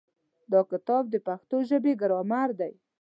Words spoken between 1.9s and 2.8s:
ګرامر دی.